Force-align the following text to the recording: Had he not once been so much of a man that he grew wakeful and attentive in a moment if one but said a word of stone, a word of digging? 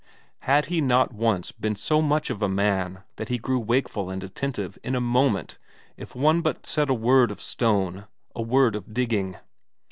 Had 0.49 0.65
he 0.65 0.81
not 0.81 1.13
once 1.13 1.51
been 1.51 1.75
so 1.75 2.01
much 2.01 2.31
of 2.31 2.41
a 2.41 2.49
man 2.49 3.03
that 3.17 3.29
he 3.29 3.37
grew 3.37 3.59
wakeful 3.59 4.09
and 4.09 4.23
attentive 4.23 4.79
in 4.83 4.95
a 4.95 4.99
moment 4.99 5.59
if 5.95 6.15
one 6.15 6.41
but 6.41 6.65
said 6.65 6.89
a 6.89 6.93
word 6.95 7.29
of 7.29 7.39
stone, 7.39 8.07
a 8.33 8.41
word 8.41 8.75
of 8.75 8.95
digging? 8.95 9.37